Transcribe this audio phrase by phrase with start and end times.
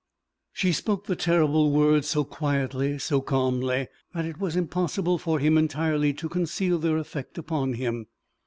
[0.51, 5.59] She spoke the terrible words so quietly, so calmly, that it was impossible for him
[5.59, 8.07] entirely to conceal their effect upon him.